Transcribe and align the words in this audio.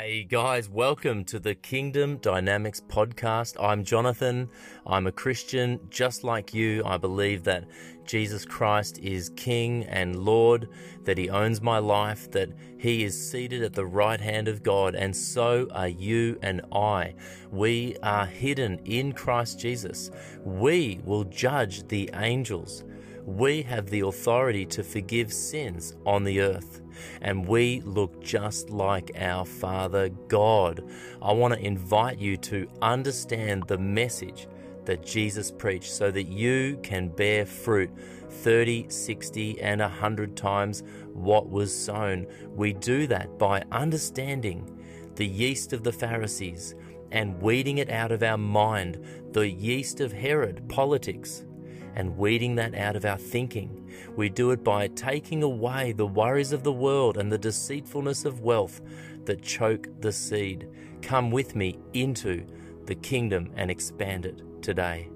Hey 0.00 0.22
guys, 0.22 0.68
welcome 0.68 1.24
to 1.24 1.40
the 1.40 1.56
Kingdom 1.56 2.18
Dynamics 2.18 2.80
podcast. 2.80 3.56
I'm 3.60 3.82
Jonathan. 3.82 4.48
I'm 4.86 5.08
a 5.08 5.12
Christian 5.12 5.80
just 5.90 6.22
like 6.22 6.54
you. 6.54 6.84
I 6.86 6.98
believe 6.98 7.42
that 7.42 7.64
Jesus 8.04 8.44
Christ 8.44 9.00
is 9.00 9.30
King 9.30 9.82
and 9.86 10.24
Lord, 10.24 10.68
that 11.02 11.18
He 11.18 11.28
owns 11.28 11.60
my 11.60 11.78
life, 11.78 12.30
that 12.30 12.50
He 12.78 13.02
is 13.02 13.30
seated 13.30 13.64
at 13.64 13.72
the 13.72 13.86
right 13.86 14.20
hand 14.20 14.46
of 14.46 14.62
God, 14.62 14.94
and 14.94 15.14
so 15.16 15.66
are 15.72 15.88
you 15.88 16.38
and 16.42 16.60
I. 16.70 17.16
We 17.50 17.96
are 18.00 18.24
hidden 18.24 18.78
in 18.84 19.12
Christ 19.14 19.58
Jesus. 19.58 20.12
We 20.44 21.00
will 21.04 21.24
judge 21.24 21.88
the 21.88 22.08
angels. 22.14 22.84
We 23.28 23.60
have 23.64 23.90
the 23.90 24.00
authority 24.00 24.64
to 24.64 24.82
forgive 24.82 25.34
sins 25.34 25.94
on 26.06 26.24
the 26.24 26.40
earth 26.40 26.80
and 27.20 27.46
we 27.46 27.82
look 27.82 28.22
just 28.22 28.70
like 28.70 29.10
our 29.18 29.44
Father 29.44 30.08
God. 30.08 30.82
I 31.20 31.32
want 31.32 31.52
to 31.52 31.60
invite 31.60 32.18
you 32.18 32.38
to 32.38 32.66
understand 32.80 33.64
the 33.66 33.76
message 33.76 34.48
that 34.86 35.04
Jesus 35.04 35.50
preached 35.50 35.92
so 35.92 36.10
that 36.10 36.28
you 36.28 36.78
can 36.82 37.08
bear 37.08 37.44
fruit 37.44 37.90
30, 38.30 38.88
60, 38.88 39.60
and 39.60 39.82
100 39.82 40.34
times 40.34 40.82
what 41.12 41.50
was 41.50 41.70
sown. 41.70 42.26
We 42.54 42.72
do 42.72 43.06
that 43.08 43.38
by 43.38 43.62
understanding 43.70 44.74
the 45.16 45.26
yeast 45.26 45.74
of 45.74 45.84
the 45.84 45.92
Pharisees 45.92 46.74
and 47.12 47.42
weeding 47.42 47.76
it 47.76 47.90
out 47.90 48.10
of 48.10 48.22
our 48.22 48.38
mind, 48.38 49.04
the 49.32 49.50
yeast 49.50 50.00
of 50.00 50.14
Herod, 50.14 50.66
politics, 50.70 51.44
and 51.98 52.16
weeding 52.16 52.54
that 52.54 52.74
out 52.74 52.96
of 52.96 53.04
our 53.04 53.18
thinking 53.18 53.84
we 54.16 54.28
do 54.28 54.50
it 54.50 54.64
by 54.64 54.88
taking 54.88 55.42
away 55.42 55.92
the 55.92 56.06
worries 56.06 56.52
of 56.52 56.64
the 56.64 56.72
world 56.72 57.16
and 57.16 57.30
the 57.30 57.38
deceitfulness 57.38 58.24
of 58.24 58.40
wealth 58.40 58.80
that 59.26 59.42
choke 59.42 59.88
the 60.00 60.12
seed. 60.12 60.68
Come 61.02 61.30
with 61.30 61.54
me 61.54 61.78
into 61.92 62.46
the 62.86 62.94
kingdom 62.94 63.52
and 63.56 63.70
expand 63.70 64.26
it 64.26 64.42
today. 64.62 65.08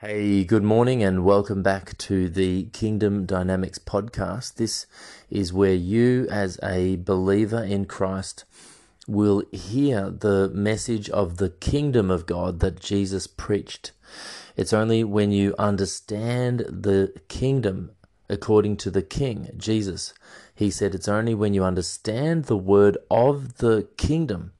Hey, 0.00 0.44
good 0.44 0.62
morning, 0.62 1.02
and 1.02 1.24
welcome 1.24 1.62
back 1.62 1.96
to 1.98 2.28
the 2.28 2.64
Kingdom 2.66 3.24
Dynamics 3.24 3.78
podcast. 3.78 4.56
This 4.56 4.86
is 5.30 5.50
where 5.50 5.74
you, 5.74 6.28
as 6.30 6.60
a 6.62 6.96
believer 6.96 7.64
in 7.64 7.86
Christ, 7.86 8.44
will 9.06 9.42
hear 9.52 10.10
the 10.10 10.50
message 10.54 11.10
of 11.10 11.36
the 11.36 11.50
kingdom 11.50 12.10
of 12.10 12.26
God 12.26 12.60
that 12.60 12.80
Jesus 12.80 13.26
preached. 13.26 13.92
It's 14.56 14.72
only 14.72 15.04
when 15.04 15.32
you 15.32 15.54
understand 15.58 16.60
the 16.60 17.12
kingdom 17.28 17.90
according 18.28 18.76
to 18.78 18.90
the 18.90 19.02
King, 19.02 19.50
Jesus. 19.56 20.14
He 20.54 20.70
said 20.70 20.94
it's 20.94 21.08
only 21.08 21.34
when 21.34 21.54
you 21.54 21.64
understand 21.64 22.44
the 22.44 22.56
word 22.56 22.96
of 23.10 23.58
the 23.58 23.88
kingdom 23.96 24.52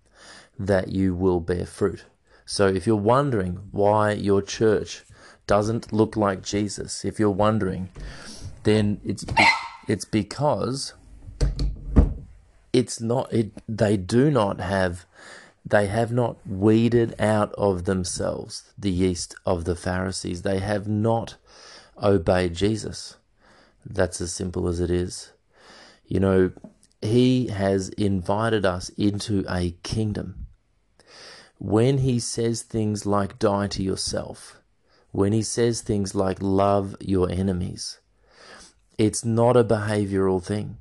that 0.59 0.89
you 0.89 1.15
will 1.15 1.41
bear 1.41 1.67
fruit. 1.67 2.05
So 2.45 2.67
if 2.67 2.87
you're 2.87 2.97
wondering 2.97 3.69
why 3.71 4.13
your 4.13 4.43
church 4.43 5.05
doesn't 5.47 5.93
look 5.93 6.17
like 6.17 6.43
Jesus, 6.43 7.05
if 7.05 7.19
you're 7.19 7.31
wondering, 7.31 7.89
then 8.65 9.01
it's 9.05 9.25
it's 9.89 10.05
because 10.05 10.95
it's 12.75 13.01
not 13.01 13.33
it 13.33 13.53
they 13.69 13.97
do 13.97 14.31
not 14.31 14.61
have 14.61 15.07
they 15.65 15.87
have 15.87 16.13
not 16.13 16.37
weeded 16.47 17.19
out 17.19 17.53
of 17.53 17.85
themselves 17.85 18.71
the 18.77 18.91
yeast 18.91 19.35
of 19.47 19.65
the 19.65 19.75
Pharisees. 19.75 20.43
They 20.43 20.59
have 20.59 20.87
not 20.87 21.37
obeyed 22.03 22.55
Jesus. 22.55 23.17
That's 23.87 24.21
as 24.21 24.33
simple 24.33 24.69
as 24.69 24.81
it 24.81 24.91
is. 24.91 25.33
You 26.07 26.21
know, 26.21 26.53
He 27.01 27.47
has 27.47 27.89
invited 27.91 28.67
us 28.67 28.91
into 28.91 29.47
a 29.49 29.71
kingdom. 29.83 30.47
When 31.59 31.99
He 31.99 32.19
says 32.19 32.61
things 32.61 33.07
like 33.07 33.39
die 33.39 33.69
to 33.69 33.83
yourself, 33.83 34.61
when 35.13 35.33
He 35.33 35.43
says 35.43 35.81
things 35.81 36.15
like 36.15 36.43
love 36.43 36.95
your 37.01 37.31
enemies, 37.31 38.01
it's 38.99 39.25
not 39.25 39.57
a 39.57 39.65
behavioral 39.65 40.43
thing. 40.43 40.77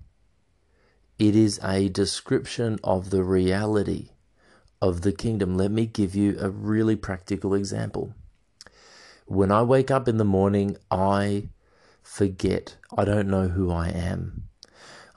It 1.23 1.37
is 1.37 1.57
a 1.63 1.87
description 1.87 2.79
of 2.83 3.09
the 3.09 3.23
reality 3.23 4.09
of 4.81 5.03
the 5.03 5.13
kingdom. 5.13 5.55
Let 5.55 5.71
me 5.71 5.85
give 5.85 6.15
you 6.15 6.35
a 6.37 6.49
really 6.49 6.97
practical 6.97 7.53
example. 7.53 8.13
When 9.25 9.49
I 9.49 9.61
wake 9.61 9.89
up 9.89 10.09
in 10.09 10.17
the 10.17 10.25
morning, 10.25 10.75
I 10.91 11.47
forget. 12.01 12.75
I 12.97 13.05
don't 13.05 13.29
know 13.29 13.47
who 13.47 13.71
I 13.71 13.87
am. 13.87 14.49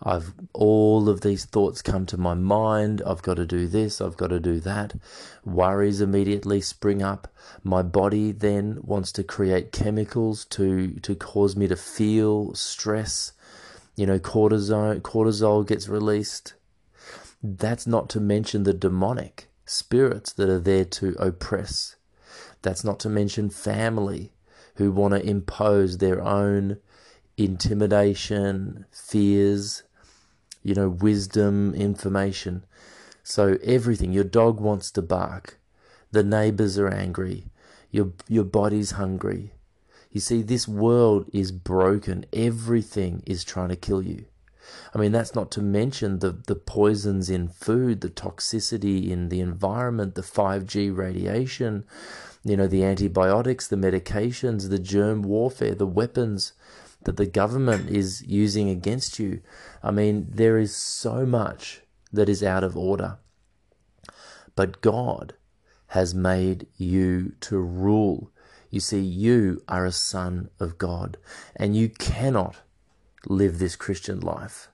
I've 0.01 0.33
all 0.53 1.09
of 1.09 1.23
these 1.23 1.45
thoughts 1.45 1.83
come 1.83 2.07
to 2.07 2.17
my 2.17 2.35
mind. 2.35 3.03
I've 3.05 3.23
got 3.23 3.35
to 3.39 3.45
do 3.45 3.67
this, 3.67 4.01
I've 4.01 4.17
got 4.17 4.29
to 4.29 4.39
do 4.39 4.61
that. 4.61 4.95
Worries 5.45 6.01
immediately 6.01 6.61
spring 6.61 7.03
up. 7.03 7.27
My 7.65 7.83
body 7.83 8.31
then 8.31 8.79
wants 8.81 9.11
to 9.11 9.25
create 9.25 9.73
chemicals 9.73 10.45
to 10.51 11.01
to 11.01 11.17
cause 11.17 11.57
me 11.57 11.67
to 11.67 11.75
feel 11.75 12.55
stress. 12.55 13.33
You 13.97 14.07
know, 14.07 14.19
cortisol 14.19 15.01
cortisol 15.01 15.67
gets 15.67 15.89
released. 15.89 16.55
That's 17.43 17.87
not 17.87 18.09
to 18.11 18.21
mention 18.21 18.63
the 18.63 18.75
demonic 18.75 19.49
spirits 19.65 20.33
that 20.35 20.49
are 20.49 20.61
there 20.61 20.85
to 20.85 21.17
oppress. 21.19 21.97
That's 22.63 22.85
not 22.85 23.01
to 23.01 23.09
mention 23.09 23.51
family 23.51 24.33
who 24.77 24.93
want 24.93 25.15
to 25.15 25.27
impose 25.27 25.99
their 25.99 26.23
own 26.23 26.79
intimidation, 27.37 28.85
fears, 28.91 29.83
you 30.63 30.75
know, 30.75 30.89
wisdom, 30.89 31.75
information. 31.75 32.65
So 33.23 33.59
everything, 33.63 34.13
your 34.13 34.25
dog 34.25 34.61
wants 34.61 34.91
to 34.93 35.03
bark, 35.03 35.59
the 36.13 36.23
neighbors 36.23 36.79
are 36.79 36.89
angry, 36.89 37.47
your 37.91 38.13
your 38.29 38.45
body's 38.45 38.93
hungry. 38.93 39.53
You 40.17 40.21
see, 40.21 40.41
this 40.41 40.67
world 40.67 41.29
is 41.35 41.53
broken. 41.53 42.25
Everything 42.33 43.23
is 43.27 43.45
trying 43.45 43.69
to 43.69 43.77
kill 43.77 44.01
you. 44.01 44.25
I 44.95 44.99
mean, 44.99 45.13
that's 45.13 45.35
not 45.35 45.51
to 45.51 45.61
mention 45.61 46.21
the, 46.21 46.31
the 46.31 46.55
poisons 46.55 47.29
in 47.29 47.49
food, 47.49 48.01
the 48.01 48.09
toxicity 48.09 49.11
in 49.11 49.29
the 49.29 49.43
environment, 49.43 50.15
the 50.15 50.23
5G 50.23 50.97
radiation, 50.97 51.85
you 52.43 52.57
know, 52.57 52.67
the 52.67 52.83
antibiotics, 52.83 53.69
the 53.69 53.77
medications, 53.77 54.71
the 54.71 54.79
germ 54.79 55.21
warfare, 55.21 55.75
the 55.75 55.87
weapons 55.87 56.55
that 57.03 57.19
the 57.19 57.27
government 57.27 57.91
is 57.91 58.23
using 58.23 58.71
against 58.71 59.19
you. 59.19 59.43
I 59.83 59.91
mean, 59.91 60.29
there 60.31 60.57
is 60.57 60.75
so 60.75 61.27
much 61.27 61.83
that 62.11 62.31
is 62.31 62.43
out 62.43 62.65
of 62.65 62.75
order. 62.75 63.19
But 64.55 64.81
God 64.81 65.35
has 65.89 66.15
made 66.15 66.69
you 66.79 67.35
to 67.41 67.59
rule. 67.59 68.31
You 68.71 68.81
see, 68.81 69.01
you 69.01 69.63
are 69.69 69.85
a 69.85 69.93
son 69.93 70.51
of 70.59 70.79
God, 70.79 71.17
and 71.55 71.77
you 71.77 71.89
cannot 71.89 72.57
live 73.27 73.59
this 73.59 73.77
Christian 73.77 74.21
life 74.21 74.69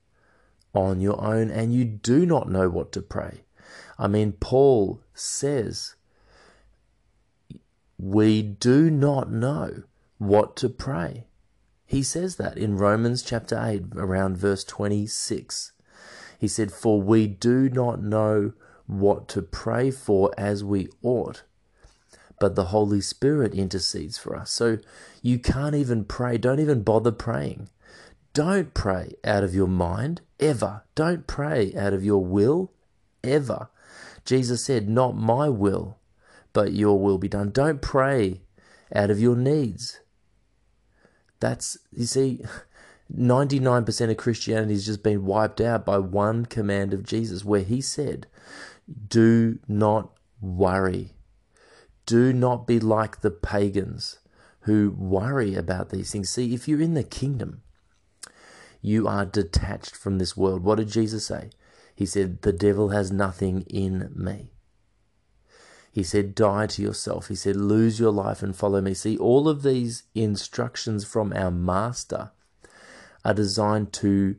on 0.75 1.01
your 1.01 1.23
own 1.23 1.51
and 1.51 1.73
you 1.73 1.85
do 1.85 2.25
not 2.25 2.51
know 2.51 2.69
what 2.69 2.93
to 2.93 3.03
pray. 3.03 3.43
I 3.99 4.09
mean, 4.09 4.33
Paul 4.33 5.01
says, 5.15 5.95
We 7.99 8.43
do 8.43 8.91
not 8.91 9.31
know 9.31 9.85
what 10.19 10.57
to 10.57 10.69
pray. 10.69 11.27
He 11.85 12.03
says 12.03 12.37
that 12.37 12.57
in 12.57 12.77
Romans 12.77 13.23
chapter 13.23 13.61
8, 13.63 13.95
around 13.97 14.39
verse 14.39 14.65
26. 14.65 15.73
He 16.39 16.49
said, 16.49 16.73
For 16.73 17.01
we 17.01 17.27
do 17.27 17.69
not 17.69 18.03
know 18.03 18.55
what 18.87 19.29
to 19.29 19.43
pray 19.43 19.91
for 19.91 20.33
as 20.39 20.65
we 20.65 20.89
ought, 21.03 21.43
but 22.43 22.57
the 22.57 22.65
Holy 22.65 23.01
Spirit 23.01 23.55
intercedes 23.55 24.19
for 24.19 24.35
us. 24.35 24.51
So 24.51 24.79
you 25.23 25.39
can't 25.39 25.77
even 25.77 26.05
pray. 26.05 26.39
Don't 26.39 26.59
even 26.59 26.83
bother 26.83 27.13
praying. 27.13 27.69
Don't 28.35 28.75
pray 28.75 29.13
out 29.23 29.45
of 29.45 29.55
your 29.55 29.69
mind, 29.69 30.23
ever. 30.41 30.83
Don't 30.97 31.29
pray 31.29 31.73
out 31.77 31.93
of 31.93 32.05
your 32.05 32.25
will, 32.25 32.73
ever. 33.23 33.69
Jesus 34.25 34.65
said, 34.65 34.89
Not 34.89 35.17
my 35.17 35.49
will, 35.49 35.99
but 36.53 36.73
your 36.73 36.99
will 36.99 37.17
be 37.17 37.29
done. 37.29 37.53
Don't 37.53 37.81
pray 37.81 38.41
out 38.93 39.09
of 39.09 39.21
your 39.21 39.37
needs. 39.37 40.01
That's, 41.39 41.79
you 41.93 42.07
see, 42.07 42.43
99% 43.17 44.11
of 44.11 44.17
Christianity 44.17 44.75
has 44.75 44.87
just 44.87 45.05
been 45.05 45.27
wiped 45.27 45.61
out 45.61 45.87
by 45.87 45.99
one 45.99 46.47
command 46.47 46.93
of 46.93 47.05
Jesus, 47.05 47.45
where 47.45 47.63
he 47.63 47.81
said, 47.81 48.27
Do 49.09 49.61
not 49.69 50.11
worry. 50.41 51.13
Do 52.07 52.33
not 52.33 52.67
be 52.67 52.81
like 52.81 53.21
the 53.21 53.31
pagans 53.31 54.19
who 54.63 54.95
worry 54.97 55.55
about 55.55 55.91
these 55.91 56.11
things. 56.11 56.31
See, 56.31 56.55
if 56.55 56.69
you're 56.69 56.81
in 56.81 56.95
the 56.95 57.05
kingdom, 57.05 57.63
you 58.81 59.07
are 59.07 59.25
detached 59.25 59.95
from 59.95 60.19
this 60.19 60.37
world. 60.37 60.63
What 60.63 60.77
did 60.79 60.89
Jesus 60.89 61.27
say? 61.27 61.51
He 61.95 62.07
said, 62.07 62.43
The 62.43 62.53
devil 62.53 62.91
has 62.91 63.13
nothing 63.13 63.63
in 63.63 64.13
me. 64.15 64.53
He 65.93 66.03
said, 66.03 66.35
Die 66.35 66.67
to 66.67 66.83
yourself. 66.83 67.29
He 67.29 67.35
said, 67.35 67.57
Lose 67.57 68.01
your 68.01 68.13
life 68.13 68.43
and 68.43 68.57
follow 68.57 68.81
me. 68.81 68.95
See, 68.95 69.17
all 69.19 69.49
of 69.49 69.63
these 69.63 70.05
instructions 70.15 71.05
from 71.05 71.33
our 71.35 71.51
Master 71.51 72.31
are 73.25 73.35
designed 73.35 73.93
to 73.95 74.37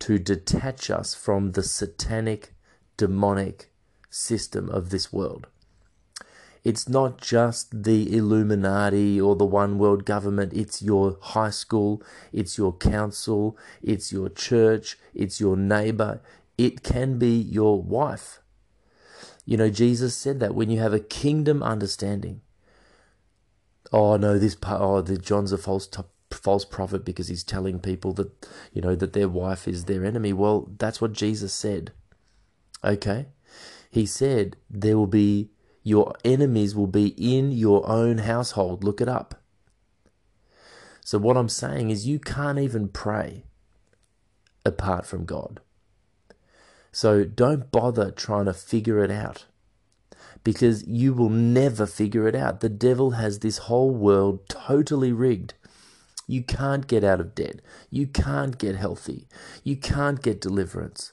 to 0.00 0.18
detach 0.18 0.90
us 0.90 1.14
from 1.14 1.52
the 1.52 1.62
satanic, 1.62 2.52
demonic 2.96 3.70
system 4.10 4.68
of 4.68 4.90
this 4.90 5.12
world. 5.12 5.46
It's 6.64 6.88
not 6.88 7.20
just 7.20 7.84
the 7.84 8.16
Illuminati 8.16 9.20
or 9.20 9.36
the 9.36 9.44
one 9.44 9.78
world 9.78 10.06
government. 10.06 10.54
It's 10.54 10.80
your 10.80 11.18
high 11.20 11.50
school, 11.50 12.02
it's 12.32 12.56
your 12.56 12.72
council, 12.72 13.58
it's 13.82 14.10
your 14.10 14.30
church, 14.30 14.96
it's 15.14 15.38
your 15.38 15.56
neighbor. 15.56 16.22
It 16.56 16.82
can 16.82 17.18
be 17.18 17.36
your 17.36 17.82
wife. 17.82 18.40
You 19.44 19.58
know, 19.58 19.68
Jesus 19.68 20.16
said 20.16 20.40
that 20.40 20.54
when 20.54 20.70
you 20.70 20.80
have 20.80 20.94
a 20.94 21.00
kingdom 21.00 21.62
understanding. 21.62 22.40
Oh 23.92 24.16
no, 24.16 24.38
this 24.38 24.54
part. 24.54 24.80
Oh, 24.80 25.02
the 25.02 25.18
John's 25.18 25.52
a 25.52 25.58
false 25.58 25.86
t- 25.86 26.02
false 26.30 26.64
prophet 26.64 27.04
because 27.04 27.28
he's 27.28 27.44
telling 27.44 27.78
people 27.78 28.14
that 28.14 28.46
you 28.72 28.80
know 28.80 28.94
that 28.94 29.12
their 29.12 29.28
wife 29.28 29.68
is 29.68 29.84
their 29.84 30.04
enemy. 30.04 30.32
Well, 30.32 30.70
that's 30.78 31.00
what 31.00 31.12
Jesus 31.12 31.52
said. 31.52 31.92
Okay, 32.82 33.26
he 33.90 34.06
said 34.06 34.56
there 34.70 34.96
will 34.96 35.06
be 35.06 35.50
your 35.84 36.14
enemies 36.24 36.74
will 36.74 36.88
be 36.88 37.08
in 37.08 37.52
your 37.52 37.88
own 37.88 38.18
household. 38.18 38.82
Look 38.82 39.00
it 39.00 39.08
up. 39.08 39.40
So, 41.04 41.18
what 41.18 41.36
I'm 41.36 41.50
saying 41.50 41.90
is, 41.90 42.06
you 42.06 42.18
can't 42.18 42.58
even 42.58 42.88
pray 42.88 43.44
apart 44.64 45.04
from 45.06 45.26
God. 45.26 45.60
So, 46.90 47.24
don't 47.24 47.70
bother 47.70 48.10
trying 48.10 48.46
to 48.46 48.54
figure 48.54 49.04
it 49.04 49.10
out 49.10 49.44
because 50.42 50.86
you 50.86 51.12
will 51.12 51.28
never 51.28 51.86
figure 51.86 52.26
it 52.26 52.34
out. 52.34 52.60
The 52.60 52.70
devil 52.70 53.12
has 53.12 53.38
this 53.38 53.58
whole 53.58 53.90
world 53.90 54.48
totally 54.48 55.12
rigged. 55.12 55.52
You 56.26 56.42
can't 56.42 56.86
get 56.86 57.04
out 57.04 57.20
of 57.20 57.34
debt. 57.34 57.60
You 57.90 58.06
can't 58.06 58.56
get 58.56 58.76
healthy. 58.76 59.28
You 59.62 59.76
can't 59.76 60.22
get 60.22 60.40
deliverance. 60.40 61.12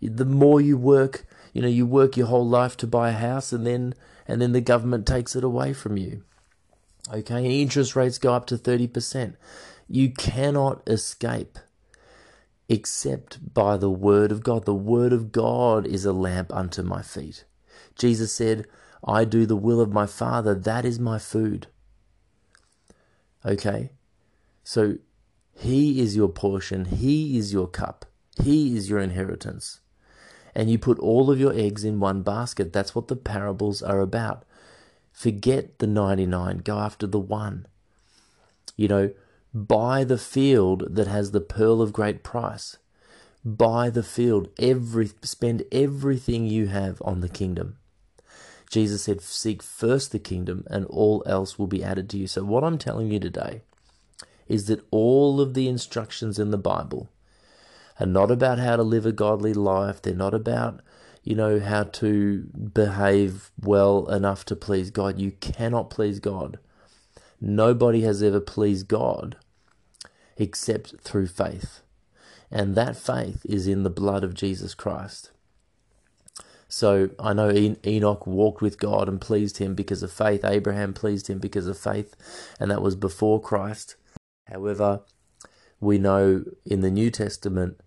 The 0.00 0.24
more 0.24 0.60
you 0.62 0.78
work, 0.78 1.26
you 1.56 1.62
know, 1.62 1.68
you 1.68 1.86
work 1.86 2.18
your 2.18 2.26
whole 2.26 2.46
life 2.46 2.76
to 2.76 2.86
buy 2.86 3.08
a 3.08 3.12
house 3.12 3.50
and 3.50 3.66
then 3.66 3.94
and 4.28 4.42
then 4.42 4.52
the 4.52 4.60
government 4.60 5.06
takes 5.06 5.34
it 5.34 5.42
away 5.42 5.72
from 5.72 5.96
you. 5.96 6.22
Okay, 7.10 7.62
interest 7.62 7.96
rates 7.96 8.18
go 8.18 8.34
up 8.34 8.44
to 8.48 8.58
30%. 8.58 9.36
You 9.88 10.10
cannot 10.10 10.86
escape 10.86 11.58
except 12.68 13.54
by 13.54 13.78
the 13.78 13.88
word 13.88 14.32
of 14.32 14.42
God. 14.42 14.66
The 14.66 14.74
word 14.74 15.14
of 15.14 15.32
God 15.32 15.86
is 15.86 16.04
a 16.04 16.12
lamp 16.12 16.52
unto 16.52 16.82
my 16.82 17.00
feet. 17.00 17.44
Jesus 17.94 18.34
said, 18.34 18.66
I 19.02 19.24
do 19.24 19.46
the 19.46 19.56
will 19.56 19.80
of 19.80 19.90
my 19.90 20.04
Father, 20.04 20.54
that 20.54 20.84
is 20.84 20.98
my 20.98 21.18
food. 21.18 21.68
Okay? 23.46 23.92
So 24.62 24.98
he 25.54 26.02
is 26.02 26.16
your 26.16 26.28
portion, 26.28 26.84
he 26.84 27.38
is 27.38 27.54
your 27.54 27.66
cup, 27.66 28.04
he 28.42 28.76
is 28.76 28.90
your 28.90 28.98
inheritance 28.98 29.80
and 30.56 30.70
you 30.70 30.78
put 30.78 30.98
all 31.00 31.30
of 31.30 31.38
your 31.38 31.52
eggs 31.52 31.84
in 31.84 32.00
one 32.00 32.22
basket. 32.22 32.72
That's 32.72 32.94
what 32.94 33.08
the 33.08 33.14
parables 33.14 33.82
are 33.82 34.00
about. 34.00 34.42
Forget 35.12 35.78
the 35.78 35.86
99, 35.86 36.58
go 36.58 36.78
after 36.78 37.06
the 37.06 37.20
one. 37.20 37.66
You 38.74 38.88
know, 38.88 39.10
buy 39.52 40.02
the 40.02 40.16
field 40.16 40.94
that 40.96 41.08
has 41.08 41.30
the 41.30 41.42
pearl 41.42 41.82
of 41.82 41.92
great 41.92 42.22
price. 42.22 42.78
Buy 43.44 43.90
the 43.90 44.02
field, 44.02 44.48
every 44.58 45.10
spend 45.22 45.62
everything 45.70 46.46
you 46.46 46.68
have 46.68 47.02
on 47.04 47.20
the 47.20 47.28
kingdom. 47.28 47.76
Jesus 48.70 49.02
said, 49.02 49.20
Seek 49.20 49.62
first 49.62 50.10
the 50.10 50.18
kingdom, 50.18 50.64
and 50.70 50.86
all 50.86 51.22
else 51.26 51.58
will 51.58 51.66
be 51.66 51.84
added 51.84 52.08
to 52.10 52.16
you. 52.16 52.26
So, 52.26 52.42
what 52.44 52.64
I'm 52.64 52.78
telling 52.78 53.12
you 53.12 53.20
today 53.20 53.60
is 54.48 54.66
that 54.66 54.84
all 54.90 55.38
of 55.38 55.52
the 55.52 55.68
instructions 55.68 56.38
in 56.38 56.50
the 56.50 56.58
Bible 56.58 57.10
are 57.98 58.06
not 58.06 58.30
about 58.30 58.58
how 58.58 58.76
to 58.76 58.82
live 58.82 59.06
a 59.06 59.12
godly 59.12 59.54
life. 59.54 60.02
They're 60.02 60.14
not 60.14 60.34
about, 60.34 60.80
you 61.22 61.34
know, 61.34 61.60
how 61.60 61.84
to 61.84 62.42
behave 62.72 63.50
well 63.60 64.06
enough 64.10 64.44
to 64.46 64.56
please 64.56 64.90
God. 64.90 65.18
You 65.18 65.32
cannot 65.32 65.90
please 65.90 66.20
God. 66.20 66.58
Nobody 67.40 68.02
has 68.02 68.22
ever 68.22 68.40
pleased 68.40 68.88
God 68.88 69.36
except 70.36 71.00
through 71.00 71.28
faith. 71.28 71.80
And 72.50 72.74
that 72.74 72.96
faith 72.96 73.44
is 73.48 73.66
in 73.66 73.82
the 73.82 73.90
blood 73.90 74.22
of 74.24 74.34
Jesus 74.34 74.74
Christ. 74.74 75.30
So 76.68 77.10
I 77.18 77.32
know 77.32 77.50
Enoch 77.86 78.26
walked 78.26 78.60
with 78.60 78.78
God 78.78 79.08
and 79.08 79.20
pleased 79.20 79.58
him 79.58 79.74
because 79.74 80.02
of 80.02 80.12
faith. 80.12 80.44
Abraham 80.44 80.92
pleased 80.92 81.28
him 81.28 81.38
because 81.38 81.66
of 81.66 81.78
faith, 81.78 82.16
and 82.58 82.70
that 82.70 82.82
was 82.82 82.96
before 82.96 83.40
Christ. 83.40 83.96
However, 84.46 85.02
we 85.80 85.98
know 85.98 86.44
in 86.64 86.80
the 86.80 86.90
New 86.90 87.10
Testament 87.10 87.80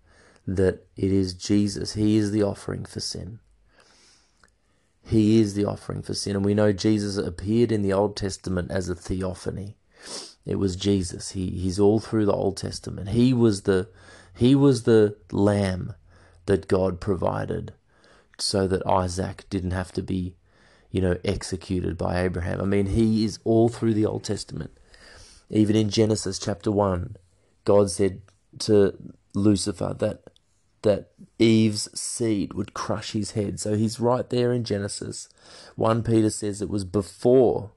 that 0.57 0.87
it 0.95 1.11
is 1.11 1.33
Jesus. 1.33 1.93
He 1.93 2.17
is 2.17 2.31
the 2.31 2.43
offering 2.43 2.85
for 2.85 2.99
sin. 2.99 3.39
He 5.03 5.39
is 5.39 5.53
the 5.53 5.65
offering 5.65 6.01
for 6.01 6.13
sin. 6.13 6.35
And 6.35 6.45
we 6.45 6.53
know 6.53 6.71
Jesus 6.71 7.17
appeared 7.17 7.71
in 7.71 7.81
the 7.81 7.93
Old 7.93 8.15
Testament 8.15 8.71
as 8.71 8.89
a 8.89 8.95
theophany. 8.95 9.75
It 10.45 10.55
was 10.55 10.75
Jesus. 10.75 11.31
He 11.31 11.49
he's 11.51 11.79
all 11.79 11.99
through 11.99 12.25
the 12.25 12.33
Old 12.33 12.57
Testament. 12.57 13.09
He 13.09 13.33
was 13.33 13.63
the 13.63 13.89
he 14.35 14.55
was 14.55 14.83
the 14.83 15.15
lamb 15.31 15.93
that 16.45 16.67
God 16.67 16.99
provided 16.99 17.73
so 18.37 18.67
that 18.67 18.85
Isaac 18.87 19.45
didn't 19.49 19.71
have 19.71 19.91
to 19.93 20.01
be, 20.01 20.35
you 20.89 21.01
know, 21.01 21.17
executed 21.25 21.97
by 21.97 22.21
Abraham. 22.21 22.61
I 22.61 22.65
mean, 22.65 22.87
he 22.87 23.25
is 23.25 23.39
all 23.43 23.69
through 23.69 23.93
the 23.93 24.05
Old 24.05 24.23
Testament. 24.23 24.71
Even 25.49 25.75
in 25.75 25.89
Genesis 25.89 26.39
chapter 26.39 26.71
1, 26.71 27.17
God 27.65 27.91
said 27.91 28.21
to 28.59 28.95
Lucifer 29.33 29.95
that 29.99 30.28
that 30.81 31.11
Eve's 31.37 31.89
seed 31.99 32.53
would 32.53 32.73
crush 32.73 33.11
his 33.11 33.31
head. 33.31 33.59
So 33.59 33.75
he's 33.75 33.99
right 33.99 34.29
there 34.29 34.53
in 34.53 34.63
Genesis. 34.63 35.29
1 35.75 36.03
Peter 36.03 36.29
says 36.29 36.61
it 36.61 36.69
was 36.69 36.85
before 36.85 37.71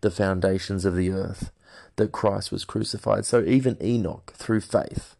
the 0.00 0.10
foundations 0.10 0.84
of 0.84 0.94
the 0.94 1.10
earth 1.10 1.50
that 1.96 2.12
Christ 2.12 2.52
was 2.52 2.64
crucified. 2.64 3.24
So 3.24 3.42
even 3.42 3.82
Enoch, 3.82 4.32
through 4.36 4.60
faith, 4.60 5.16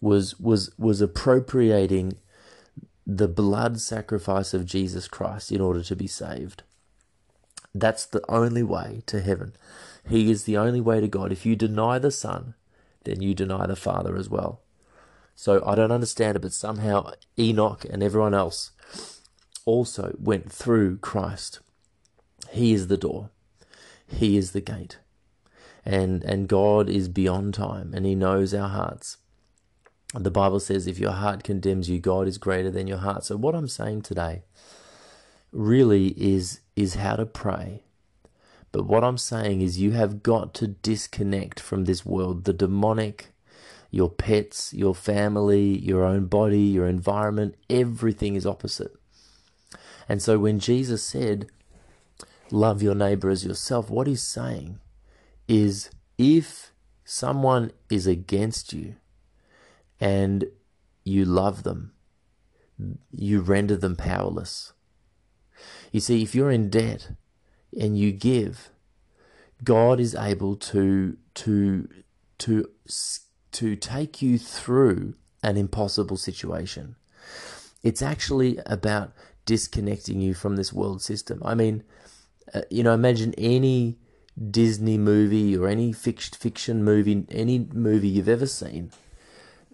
was 0.00 0.38
was 0.38 0.70
was 0.78 1.00
appropriating 1.00 2.18
the 3.06 3.28
blood 3.28 3.80
sacrifice 3.80 4.52
of 4.52 4.66
Jesus 4.66 5.08
Christ 5.08 5.50
in 5.50 5.60
order 5.60 5.82
to 5.82 5.96
be 5.96 6.06
saved. 6.06 6.62
That's 7.74 8.04
the 8.04 8.22
only 8.28 8.62
way 8.62 9.02
to 9.06 9.20
heaven. 9.20 9.54
He 10.08 10.30
is 10.30 10.44
the 10.44 10.56
only 10.56 10.80
way 10.80 11.00
to 11.00 11.08
God. 11.08 11.32
If 11.32 11.44
you 11.44 11.56
deny 11.56 11.98
the 11.98 12.10
Son, 12.10 12.54
then 13.04 13.22
you 13.22 13.34
deny 13.34 13.66
the 13.66 13.76
Father 13.76 14.16
as 14.16 14.28
well. 14.28 14.60
So 15.40 15.62
I 15.64 15.76
don't 15.76 15.92
understand 15.92 16.34
it, 16.34 16.40
but 16.40 16.52
somehow 16.52 17.12
Enoch 17.38 17.86
and 17.88 18.02
everyone 18.02 18.34
else 18.34 18.72
also 19.64 20.16
went 20.18 20.50
through 20.50 20.98
Christ. 20.98 21.60
He 22.50 22.72
is 22.72 22.88
the 22.88 22.96
door. 22.96 23.30
He 24.08 24.36
is 24.36 24.50
the 24.50 24.60
gate. 24.60 24.98
And 25.84 26.24
and 26.24 26.48
God 26.48 26.90
is 26.90 27.08
beyond 27.08 27.54
time 27.54 27.94
and 27.94 28.04
he 28.04 28.16
knows 28.16 28.52
our 28.52 28.68
hearts. 28.68 29.18
The 30.12 30.32
Bible 30.32 30.58
says 30.58 30.88
if 30.88 30.98
your 30.98 31.12
heart 31.12 31.44
condemns 31.44 31.88
you, 31.88 32.00
God 32.00 32.26
is 32.26 32.36
greater 32.36 32.72
than 32.72 32.88
your 32.88 32.98
heart. 32.98 33.24
So 33.24 33.36
what 33.36 33.54
I'm 33.54 33.68
saying 33.68 34.02
today 34.02 34.42
really 35.52 36.08
is 36.16 36.62
is 36.74 36.94
how 36.94 37.14
to 37.14 37.26
pray. 37.26 37.84
But 38.72 38.86
what 38.86 39.04
I'm 39.04 39.18
saying 39.18 39.60
is 39.60 39.78
you 39.78 39.92
have 39.92 40.24
got 40.24 40.52
to 40.54 40.66
disconnect 40.66 41.60
from 41.60 41.84
this 41.84 42.04
world, 42.04 42.42
the 42.42 42.52
demonic, 42.52 43.28
your 43.90 44.10
pets, 44.10 44.72
your 44.74 44.94
family, 44.94 45.78
your 45.78 46.04
own 46.04 46.26
body, 46.26 46.60
your 46.60 46.86
environment, 46.86 47.54
everything 47.70 48.34
is 48.34 48.46
opposite. 48.46 48.94
And 50.08 50.22
so 50.22 50.38
when 50.38 50.58
Jesus 50.58 51.02
said, 51.02 51.48
Love 52.50 52.82
your 52.82 52.94
neighbor 52.94 53.28
as 53.28 53.44
yourself, 53.44 53.90
what 53.90 54.06
he's 54.06 54.22
saying 54.22 54.78
is 55.46 55.90
if 56.16 56.72
someone 57.04 57.70
is 57.90 58.06
against 58.06 58.72
you 58.72 58.94
and 60.00 60.46
you 61.04 61.24
love 61.24 61.62
them, 61.62 61.92
you 63.10 63.40
render 63.40 63.76
them 63.76 63.96
powerless. 63.96 64.72
You 65.92 66.00
see, 66.00 66.22
if 66.22 66.34
you're 66.34 66.50
in 66.50 66.70
debt 66.70 67.10
and 67.78 67.98
you 67.98 68.12
give, 68.12 68.70
God 69.62 70.00
is 70.00 70.14
able 70.14 70.56
to 70.56 71.16
to 71.34 71.88
to 72.38 72.70
to 73.52 73.76
take 73.76 74.22
you 74.22 74.38
through 74.38 75.14
an 75.42 75.56
impossible 75.56 76.16
situation. 76.16 76.96
It's 77.82 78.02
actually 78.02 78.58
about 78.66 79.12
disconnecting 79.46 80.20
you 80.20 80.34
from 80.34 80.56
this 80.56 80.72
world 80.72 81.00
system. 81.00 81.40
I 81.44 81.54
mean, 81.54 81.84
uh, 82.52 82.62
you 82.70 82.82
know, 82.82 82.92
imagine 82.92 83.34
any 83.38 83.98
Disney 84.50 84.98
movie 84.98 85.56
or 85.56 85.68
any 85.68 85.92
fiction 85.92 86.84
movie, 86.84 87.24
any 87.30 87.66
movie 87.72 88.08
you've 88.08 88.28
ever 88.28 88.46
seen. 88.46 88.90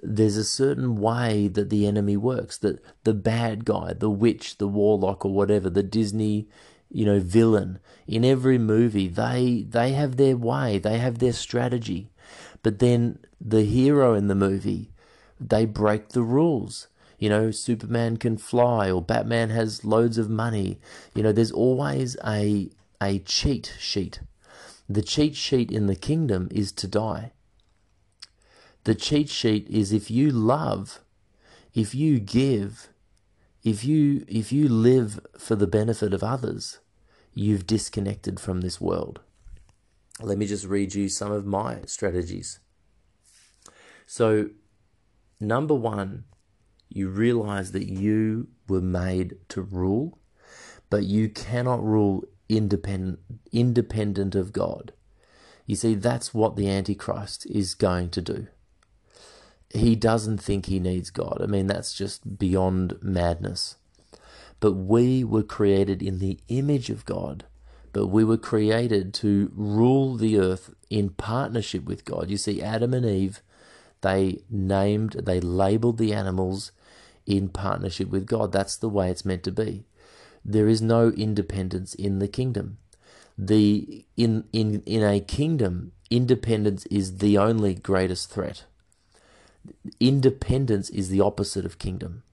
There's 0.02 0.37
a 0.37 0.45
certain 0.45 0.97
way 0.97 1.49
that 1.49 1.71
the 1.71 1.87
enemy 1.87 2.16
works. 2.16 2.59
That 2.59 2.81
the 3.04 3.14
bad 3.14 3.64
guy, 3.64 3.95
the 3.95 4.11
witch, 4.11 4.59
the 4.59 4.69
warlock, 4.69 5.25
or 5.25 5.33
whatever, 5.33 5.71
the 5.71 5.83
Disney, 5.83 6.47
you 6.90 7.07
know, 7.07 7.21
villain 7.21 7.78
in 8.07 8.25
every 8.25 8.59
movie, 8.59 9.09
they 9.09 9.64
they 9.69 9.93
have 9.93 10.16
their 10.16 10.37
way. 10.37 10.78
They 10.78 10.99
have 10.99 11.19
their 11.19 11.33
strategy. 11.33 12.11
But 12.64 12.78
then 12.78 13.18
the 13.38 13.62
hero 13.62 14.14
in 14.14 14.26
the 14.28 14.35
movie, 14.35 14.90
they 15.38 15.66
break 15.66 16.09
the 16.09 16.23
rules. 16.23 16.88
You 17.18 17.28
know, 17.28 17.50
Superman 17.50 18.16
can 18.16 18.38
fly 18.38 18.90
or 18.90 19.02
Batman 19.02 19.50
has 19.50 19.85
loads 19.85 20.16
of 20.16 20.30
money. 20.30 20.80
You 21.14 21.23
know, 21.23 21.30
there's 21.30 21.52
always 21.52 22.16
a 22.25 22.71
a 23.02 23.18
cheat 23.21 23.75
sheet. 23.78 24.21
The 24.88 25.02
cheat 25.02 25.37
sheet 25.37 25.71
in 25.71 25.87
the 25.87 25.94
kingdom 25.94 26.49
is 26.50 26.73
to 26.73 26.88
die. 26.88 27.33
The 28.85 28.94
cheat 28.94 29.28
sheet 29.28 29.68
is 29.68 29.92
if 29.92 30.11
you 30.11 30.30
love, 30.30 31.00
if 31.75 31.94
you 31.94 32.18
give, 32.18 32.88
if 33.62 33.85
you 33.85 34.25
if 34.26 34.52
you 34.52 34.71
live 34.71 35.21
for 35.38 35.54
the 35.54 35.66
benefit 35.66 36.14
of 36.14 36.25
others, 36.25 36.78
you've 37.35 37.66
disconnected 37.66 38.40
from 38.40 38.62
this 38.62 38.80
world. 38.80 39.21
Let 40.21 40.38
me 40.38 40.47
just 40.47 40.64
read 40.64 40.94
you 40.94 41.09
some 41.09 41.33
of 41.33 41.44
my 41.44 41.80
strategies. 41.87 42.61
So, 44.06 44.50
number 45.40 45.75
one, 45.75 46.25
you 46.88 47.09
realize 47.09 47.73
that 47.73 47.88
you 47.88 48.49
were 48.68 48.80
made 48.80 49.37
to 49.49 49.62
rule, 49.62 50.18
but 50.88 51.04
you 51.04 51.28
cannot 51.28 51.85
rule 51.85 52.25
independent 52.49 53.18
independent 53.52 54.35
of 54.35 54.52
God. 54.52 54.92
You 55.66 55.76
see, 55.76 55.94
that's 55.94 56.35
what 56.35 56.56
the 56.56 56.68
Antichrist 56.68 57.47
is 57.47 57.75
going 57.75 58.11
to 58.11 58.21
do. 58.21 58.47
He 59.71 59.97
doesn't 59.97 60.38
think 60.38 60.66
he 60.66 60.78
needs 60.78 61.11
God. 61.11 61.40
I 61.42 61.47
mean, 61.47 61.66
that's 61.66 61.94
just 61.94 62.38
beyond 62.38 62.97
madness. 63.02 63.76
But 64.61 64.73
we 64.73 65.25
were 65.25 65.42
created 65.42 66.02
in 66.02 66.21
the 66.21 66.38
image 66.49 66.90
of 66.90 67.04
God, 67.04 67.44
but 67.94 68.08
we 68.08 68.24
were 68.24 68.36
created 68.36 69.14
to 69.14 69.52
rule 69.54 70.16
the 70.16 70.36
earth 70.36 70.74
in 70.90 71.10
partnership 71.10 71.84
with 71.84 72.04
God. 72.04 72.28
You 72.28 72.36
see, 72.36 72.60
Adam 72.60 72.92
and 72.92 73.06
Eve, 73.06 73.40
they 74.00 74.42
named, 74.50 75.12
they 75.12 75.40
labeled 75.40 75.96
the 75.98 76.12
animals 76.12 76.72
in 77.24 77.48
partnership 77.48 78.08
with 78.08 78.26
God. 78.26 78.50
That's 78.50 78.76
the 78.76 78.88
way 78.88 79.10
it's 79.10 79.24
meant 79.24 79.44
to 79.44 79.52
be. 79.52 79.84
There 80.44 80.66
is 80.66 80.82
no 80.82 81.10
independence 81.10 81.94
in 81.94 82.18
the 82.18 82.26
kingdom. 82.26 82.78
The 83.38 84.04
in 84.16 84.44
in 84.52 84.82
in 84.86 85.02
a 85.04 85.20
kingdom, 85.20 85.92
independence 86.10 86.86
is 86.86 87.18
the 87.18 87.38
only 87.38 87.74
greatest 87.74 88.28
threat. 88.30 88.64
Independence 90.00 90.90
is 90.90 91.10
the 91.10 91.20
opposite 91.20 91.64
of 91.64 91.78
kingdom. 91.78 92.24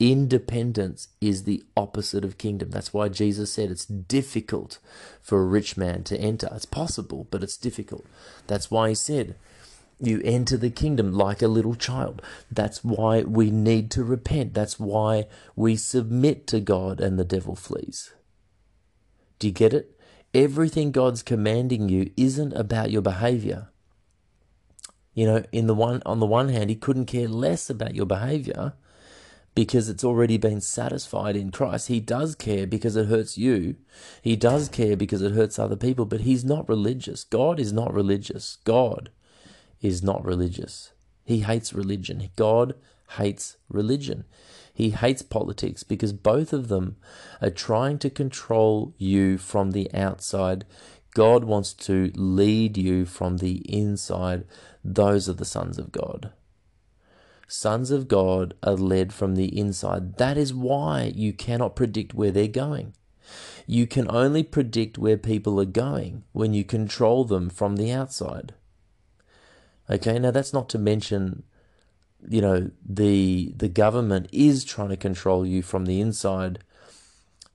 Independence 0.00 1.08
is 1.20 1.42
the 1.42 1.64
opposite 1.76 2.24
of 2.24 2.38
kingdom. 2.38 2.70
That's 2.70 2.94
why 2.94 3.08
Jesus 3.08 3.52
said 3.52 3.70
it's 3.70 3.84
difficult 3.84 4.78
for 5.20 5.40
a 5.40 5.46
rich 5.46 5.76
man 5.76 6.04
to 6.04 6.16
enter. 6.16 6.48
It's 6.52 6.64
possible, 6.64 7.26
but 7.30 7.42
it's 7.42 7.56
difficult. 7.56 8.06
That's 8.46 8.70
why 8.70 8.90
he 8.90 8.94
said, 8.94 9.34
you 10.00 10.20
enter 10.24 10.56
the 10.56 10.70
kingdom 10.70 11.12
like 11.12 11.42
a 11.42 11.48
little 11.48 11.74
child. 11.74 12.22
That's 12.50 12.84
why 12.84 13.22
we 13.22 13.50
need 13.50 13.90
to 13.92 14.04
repent. 14.04 14.54
That's 14.54 14.78
why 14.78 15.26
we 15.56 15.74
submit 15.74 16.46
to 16.48 16.60
God 16.60 17.00
and 17.00 17.18
the 17.18 17.24
devil 17.24 17.56
flees. 17.56 18.12
Do 19.40 19.48
you 19.48 19.52
get 19.52 19.74
it? 19.74 19.98
Everything 20.32 20.92
God's 20.92 21.24
commanding 21.24 21.88
you 21.88 22.12
isn't 22.16 22.52
about 22.52 22.92
your 22.92 23.02
behavior. 23.02 23.70
You 25.14 25.26
know, 25.26 25.44
in 25.50 25.66
the 25.66 25.74
one 25.74 26.00
on 26.06 26.20
the 26.20 26.26
one 26.26 26.50
hand, 26.50 26.70
he 26.70 26.76
couldn't 26.76 27.06
care 27.06 27.26
less 27.26 27.68
about 27.68 27.96
your 27.96 28.06
behavior 28.06 28.74
because 29.58 29.88
it's 29.88 30.04
already 30.04 30.36
been 30.36 30.60
satisfied 30.60 31.34
in 31.34 31.50
Christ. 31.50 31.88
He 31.88 31.98
does 31.98 32.36
care 32.36 32.64
because 32.64 32.94
it 32.94 33.06
hurts 33.06 33.36
you. 33.36 33.74
He 34.22 34.36
does 34.36 34.68
care 34.68 34.96
because 34.96 35.20
it 35.20 35.32
hurts 35.32 35.58
other 35.58 35.74
people, 35.74 36.04
but 36.04 36.20
he's 36.20 36.44
not 36.44 36.68
religious. 36.68 37.24
God 37.24 37.58
is 37.58 37.72
not 37.72 37.92
religious. 37.92 38.58
God 38.62 39.10
is 39.80 40.00
not 40.00 40.24
religious. 40.24 40.92
He 41.24 41.40
hates 41.40 41.72
religion. 41.72 42.30
God 42.36 42.76
hates 43.16 43.56
religion. 43.68 44.26
He 44.72 44.90
hates 44.90 45.22
politics 45.22 45.82
because 45.82 46.12
both 46.12 46.52
of 46.52 46.68
them 46.68 46.94
are 47.42 47.50
trying 47.50 47.98
to 47.98 48.10
control 48.10 48.94
you 48.96 49.38
from 49.38 49.72
the 49.72 49.92
outside. 49.92 50.66
God 51.14 51.42
wants 51.42 51.72
to 51.88 52.12
lead 52.14 52.76
you 52.76 53.04
from 53.06 53.38
the 53.38 53.56
inside. 53.68 54.44
Those 54.84 55.28
are 55.28 55.32
the 55.32 55.44
sons 55.44 55.78
of 55.78 55.90
God. 55.90 56.30
Sons 57.50 57.90
of 57.90 58.08
God 58.08 58.52
are 58.62 58.74
led 58.74 59.12
from 59.12 59.34
the 59.34 59.58
inside. 59.58 60.18
That 60.18 60.36
is 60.36 60.52
why 60.52 61.12
you 61.14 61.32
cannot 61.32 61.74
predict 61.74 62.12
where 62.12 62.30
they're 62.30 62.46
going. 62.46 62.92
You 63.66 63.86
can 63.86 64.06
only 64.10 64.42
predict 64.42 64.98
where 64.98 65.16
people 65.16 65.58
are 65.58 65.64
going 65.64 66.24
when 66.32 66.52
you 66.52 66.62
control 66.62 67.24
them 67.24 67.48
from 67.48 67.76
the 67.76 67.90
outside. 67.90 68.52
Okay, 69.90 70.18
now 70.18 70.30
that's 70.30 70.52
not 70.52 70.68
to 70.70 70.78
mention, 70.78 71.42
you 72.28 72.42
know, 72.42 72.70
the 72.86 73.54
the 73.56 73.68
government 73.68 74.28
is 74.30 74.62
trying 74.64 74.90
to 74.90 74.96
control 74.98 75.46
you 75.46 75.62
from 75.62 75.86
the 75.86 76.02
inside 76.02 76.58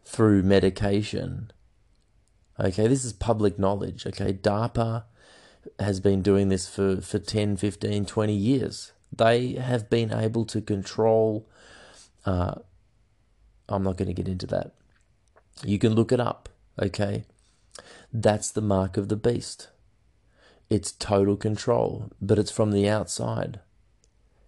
through 0.03 0.41
medication. 0.41 1.51
Okay, 2.59 2.88
this 2.88 3.05
is 3.05 3.13
public 3.13 3.59
knowledge. 3.59 4.07
Okay, 4.07 4.33
DARPA 4.33 5.03
has 5.79 6.00
been 6.00 6.23
doing 6.23 6.50
this 6.50 6.67
for, 6.67 7.00
for 7.01 7.19
10, 7.19 7.57
15, 7.57 8.05
20 8.05 8.33
years. 8.33 8.92
They 9.15 9.53
have 9.53 9.89
been 9.89 10.12
able 10.12 10.46
to 10.46 10.62
control. 10.62 11.48
Uh, 12.25 12.55
I'm 13.70 13.84
not 13.84 13.98
going 13.98 14.08
to 14.08 14.13
get 14.13 14.27
into 14.27 14.48
that. 14.48 14.72
You 15.63 15.77
can 15.77 15.93
look 15.93 16.12
it 16.12 16.20
up. 16.20 16.50
Okay, 16.82 17.25
that's 18.12 18.50
the 18.51 18.62
mark 18.62 18.98
of 18.98 19.10
the 19.10 19.15
beast. 19.15 19.70
It's 20.70 20.91
total 20.91 21.38
control, 21.38 22.10
but 22.20 22.39
it's 22.39 22.51
from 22.51 22.72
the 22.72 22.89
outside. 22.89 23.60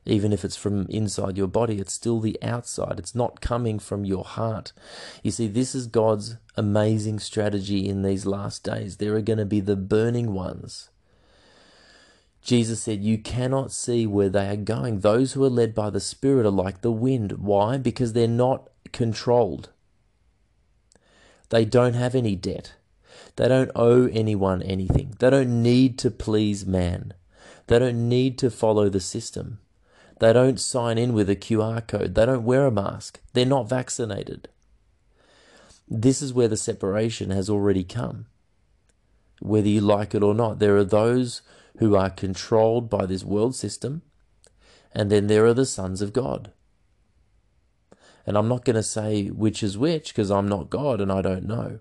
Even 0.07 0.31
if 0.31 0.45
it's 0.45 0.55
from 0.55 0.87
inside 0.87 1.37
your 1.37 1.47
body, 1.47 1.79
it's 1.79 1.93
still 1.93 2.19
the 2.19 2.37
outside. 2.41 2.99
It's 2.99 3.15
not 3.15 3.41
coming 3.41 3.79
from 3.79 4.05
your 4.05 4.23
heart. 4.23 4.71
You 5.23 5.31
see, 5.31 5.47
this 5.47 5.73
is 5.73 5.87
God's 5.87 6.37
amazing 6.55 7.19
strategy 7.19 7.87
in 7.87 8.03
these 8.03 8.25
last 8.25 8.63
days. 8.63 8.97
There 8.97 9.15
are 9.15 9.21
going 9.21 9.39
to 9.39 9.45
be 9.45 9.59
the 9.61 9.75
burning 9.75 10.33
ones. 10.33 10.89
Jesus 12.45 12.83
said, 12.83 13.03
You 13.03 13.17
cannot 13.17 13.71
see 13.71 14.05
where 14.05 14.29
they 14.29 14.47
are 14.47 14.55
going. 14.55 14.99
Those 14.99 15.33
who 15.33 15.43
are 15.43 15.49
led 15.49 15.73
by 15.73 15.89
the 15.89 15.99
Spirit 15.99 16.45
are 16.45 16.51
like 16.51 16.81
the 16.81 16.91
wind. 16.91 17.33
Why? 17.39 17.77
Because 17.77 18.13
they're 18.13 18.27
not 18.27 18.69
controlled. 18.93 19.69
They 21.49 21.65
don't 21.65 21.95
have 21.95 22.13
any 22.13 22.35
debt. 22.35 22.75
They 23.35 23.47
don't 23.47 23.71
owe 23.75 24.07
anyone 24.07 24.61
anything. 24.61 25.15
They 25.17 25.31
don't 25.31 25.63
need 25.63 25.97
to 25.99 26.11
please 26.11 26.67
man. 26.67 27.15
They 27.65 27.79
don't 27.79 28.07
need 28.07 28.37
to 28.37 28.51
follow 28.51 28.89
the 28.89 28.99
system. 28.99 29.57
They 30.19 30.31
don't 30.31 30.59
sign 30.59 30.99
in 30.99 31.13
with 31.13 31.29
a 31.31 31.35
QR 31.35 31.85
code. 31.85 32.13
They 32.13 32.27
don't 32.27 32.45
wear 32.45 32.67
a 32.67 32.71
mask. 32.71 33.21
They're 33.33 33.45
not 33.45 33.67
vaccinated. 33.67 34.49
This 35.87 36.21
is 36.21 36.31
where 36.31 36.47
the 36.47 36.57
separation 36.57 37.31
has 37.31 37.49
already 37.49 37.83
come. 37.83 38.27
Whether 39.41 39.69
you 39.69 39.81
like 39.81 40.13
it 40.13 40.21
or 40.21 40.35
not, 40.35 40.59
there 40.59 40.77
are 40.77 40.85
those 40.85 41.41
who 41.77 41.95
are 41.95 42.09
controlled 42.09 42.89
by 42.89 43.05
this 43.05 43.23
world 43.23 43.55
system, 43.55 44.01
and 44.93 45.11
then 45.11 45.27
there 45.27 45.45
are 45.45 45.53
the 45.53 45.65
sons 45.65 46.01
of 46.01 46.13
God. 46.13 46.51
And 48.25 48.37
I'm 48.37 48.47
not 48.47 48.65
going 48.65 48.75
to 48.75 48.83
say 48.83 49.27
which 49.27 49.61
is 49.61 49.77
which 49.77 50.09
because 50.09 50.31
I'm 50.31 50.47
not 50.47 50.69
God 50.69 50.99
and 50.99 51.11
I 51.11 51.21
don't 51.21 51.45
know. 51.45 51.79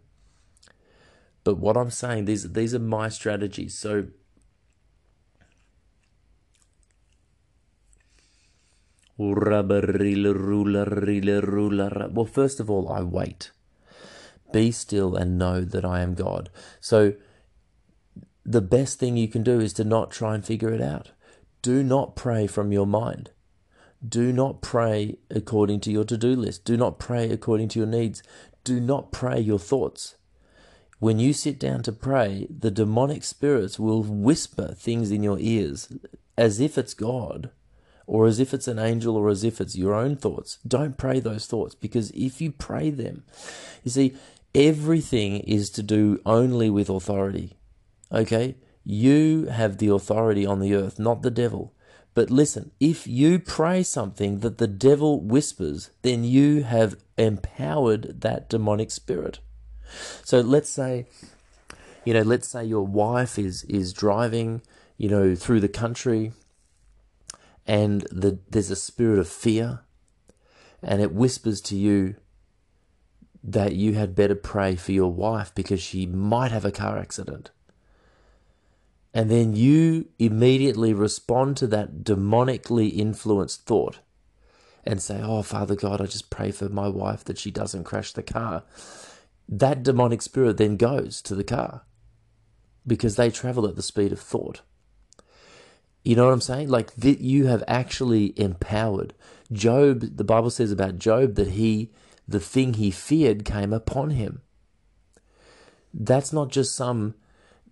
But 1.43 1.59
what 1.59 1.77
I'm 1.77 1.91
saying, 1.91 2.25
these 2.25 2.53
these 2.53 2.75
are 2.75 2.79
my 2.79 3.09
strategies. 3.09 3.75
So 3.79 4.09
well, 9.17 9.35
first 12.25 12.61
of 12.61 12.71
all, 12.71 12.89
I 12.91 13.03
wait. 13.03 13.53
Be 14.53 14.73
still 14.73 15.15
and 15.17 15.39
know 15.39 15.61
that 15.61 15.85
I 15.85 16.01
am 16.01 16.15
God. 16.15 16.51
So 16.81 17.13
the 18.45 18.61
best 18.61 18.99
thing 18.99 19.17
you 19.17 19.29
can 19.29 19.43
do 19.43 19.61
is 19.61 19.73
to 19.75 19.85
not 19.85 20.11
try 20.11 20.35
and 20.35 20.45
figure 20.45 20.73
it 20.73 20.81
out. 20.81 21.13
Do 21.63 21.83
not 21.83 22.15
pray 22.15 22.47
from 22.47 22.73
your 22.73 22.87
mind. 22.87 23.31
Do 24.07 24.33
not 24.33 24.61
pray 24.61 25.17
according 25.31 25.81
to 25.81 25.91
your 25.91 26.05
to 26.05 26.19
do 26.19 26.37
list. 26.37 26.65
Do 26.65 26.77
not 26.77 26.99
pray 26.99 27.31
according 27.31 27.69
to 27.71 27.79
your 27.79 27.89
needs. 27.89 28.23
Do 28.63 28.81
not 28.81 29.13
pray 29.13 29.41
your 29.41 29.59
thoughts. 29.59 30.17
When 30.99 31.19
you 31.19 31.33
sit 31.33 31.59
down 31.59 31.83
to 31.85 31.93
pray, 31.93 32.47
the 32.51 32.71
demonic 32.71 33.25
spirits 33.25 33.79
will 33.79 34.03
whisper 34.03 34.75
things 34.77 35.11
in 35.11 35.23
your 35.23 35.39
ears 35.39 35.93
as 36.37 36.61
if 36.61 36.77
it's 36.77 36.95
God 36.95 37.51
or 38.07 38.27
as 38.27 38.39
if 38.39 38.53
it's 38.53 38.69
an 38.69 38.79
angel 38.79 39.17
or 39.17 39.31
as 39.31 39.45
if 39.45 39.61
it's 39.61 39.77
your 39.77 39.95
own 39.95 40.17
thoughts. 40.17 40.59
Don't 40.67 40.99
pray 40.99 41.21
those 41.21 41.47
thoughts 41.47 41.75
because 41.75 42.11
if 42.11 42.41
you 42.41 42.53
pray 42.53 42.91
them, 42.91 43.25
you 43.83 43.91
see, 43.91 44.15
everything 44.55 45.41
is 45.41 45.71
to 45.71 45.83
do 45.83 46.21
only 46.27 46.69
with 46.69 46.91
authority. 46.91 47.57
Okay? 48.13 48.57
You 48.85 49.47
have 49.47 49.79
the 49.79 49.89
authority 49.89 50.45
on 50.45 50.61
the 50.61 50.75
earth, 50.75 50.99
not 50.99 51.23
the 51.23 51.31
devil. 51.31 51.75
But 52.15 52.31
listen, 52.31 52.71
if 52.79 53.07
you 53.07 53.41
pray 53.41 53.83
something 53.83 54.39
that 54.41 54.59
the 54.59 54.69
devil 54.69 55.21
whispers, 55.21 55.91
then 56.03 56.23
you 56.23 56.63
have 56.63 56.97
empowered 57.19 58.21
that 58.21 58.49
demonic 58.49 58.91
spirit. 58.93 59.41
So 60.23 60.41
let's 60.41 60.71
say, 60.71 61.07
you 62.05 62.15
know, 62.15 62.23
let's 62.23 62.49
say 62.49 62.65
your 62.65 62.87
wife 62.87 63.39
is 63.39 63.65
is 63.65 63.93
driving, 63.93 64.63
you 64.97 65.09
know, 65.09 65.35
through 65.35 65.61
the 65.61 65.69
country, 65.69 66.33
and 67.67 68.03
the, 68.13 68.39
there's 68.49 68.71
a 68.71 68.77
spirit 68.77 69.19
of 69.19 69.29
fear, 69.29 69.81
and 70.83 71.03
it 71.03 71.13
whispers 71.13 71.61
to 71.63 71.77
you 71.77 72.17
that 73.43 73.75
you 73.75 73.95
had 73.95 74.15
better 74.15 74.35
pray 74.35 74.77
for 74.77 74.93
your 74.93 75.13
wife 75.13 75.55
because 75.55 75.83
she 75.83 76.07
might 76.07 76.51
have 76.51 76.65
a 76.65 76.73
car 76.73 76.97
accident. 76.99 77.51
And 79.15 79.31
then 79.31 79.55
you 79.55 80.09
immediately 80.19 80.93
respond 80.93 81.57
to 81.59 81.69
that 81.69 82.03
demonically 82.03 82.93
influenced 82.93 83.65
thought 83.65 84.01
and 84.85 85.01
say, 85.01 85.21
Oh, 85.23 85.43
Father 85.43 85.77
God, 85.77 86.01
I 86.01 86.07
just 86.07 86.31
pray 86.31 86.51
for 86.51 86.69
my 86.69 86.89
wife 86.89 87.25
that 87.25 87.39
she 87.39 87.53
doesn't 87.53 87.85
crash 87.85 88.13
the 88.13 88.25
car. 88.25 88.65
That 89.49 89.85
demonic 89.85 90.21
spirit 90.21 90.57
then 90.57 90.77
goes 90.77 91.23
to 91.23 91.37
the 91.37 91.45
car 91.45 91.83
because 92.87 93.15
they 93.15 93.31
travel 93.31 93.67
at 93.69 93.77
the 93.77 93.83
speed 93.83 94.13
of 94.13 94.21
thought. 94.21 94.63
You 96.03 96.17
know 96.17 96.27
what 96.27 96.33
I'm 96.33 96.41
saying? 96.41 96.69
Like 96.69 96.95
that 96.97 97.21
you 97.21 97.47
have 97.47 97.63
actually 97.69 98.39
empowered. 98.39 99.15
Job, 99.53 100.17
the 100.17 100.25
Bible 100.25 100.51
says 100.51 100.73
about 100.73 100.99
Job 100.99 101.37
that 101.37 101.49
he, 101.49 101.93
the 102.27 102.41
thing 102.41 102.75
he 102.75 102.91
feared 102.91 103.45
came 103.45 103.73
upon 103.73 104.11
him. 104.11 104.43
That's 105.93 106.33
not 106.33 106.51
just 106.51 106.75
some, 106.75 107.15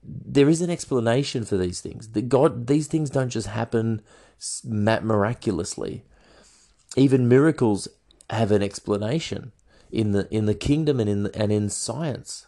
there 0.03 0.49
is 0.49 0.61
an 0.61 0.71
explanation 0.71 1.45
for 1.45 1.57
these 1.57 1.81
things. 1.81 2.09
The 2.09 2.23
God, 2.23 2.67
these 2.67 2.89
things 2.89 3.11
don't 3.11 3.31
just 3.31 3.49
happen 3.49 4.03
miraculously. 4.65 6.05
Even 6.97 7.29
miracles 7.29 7.89
have 8.31 8.51
an 8.51 8.63
explanation 8.63 9.53
in 9.91 10.13
the 10.13 10.27
in 10.35 10.47
the 10.47 10.55
kingdom 10.55 10.99
and 10.99 11.09
in 11.09 11.23
the, 11.25 11.37
and 11.37 11.53
in 11.53 11.69
science. 11.69 12.47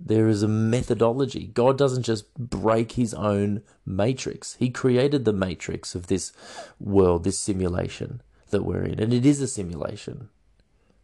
There 0.00 0.28
is 0.28 0.44
a 0.44 0.48
methodology. 0.48 1.48
God 1.48 1.76
doesn't 1.76 2.04
just 2.04 2.32
break 2.34 2.92
his 2.92 3.12
own 3.14 3.62
matrix. 3.84 4.54
He 4.54 4.70
created 4.70 5.24
the 5.24 5.32
matrix 5.32 5.96
of 5.96 6.06
this 6.06 6.32
world, 6.78 7.24
this 7.24 7.38
simulation 7.38 8.22
that 8.50 8.62
we're 8.62 8.84
in. 8.84 9.00
And 9.00 9.12
it 9.12 9.26
is 9.26 9.40
a 9.40 9.48
simulation. 9.48 10.28